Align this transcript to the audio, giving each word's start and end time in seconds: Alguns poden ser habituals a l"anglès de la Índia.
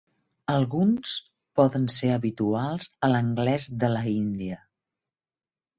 Alguns 0.53 1.11
poden 1.61 1.85
ser 1.97 2.09
habituals 2.15 2.91
a 3.09 3.11
l"anglès 3.13 3.73
de 3.87 3.95
la 3.99 4.05
Índia. 4.17 4.61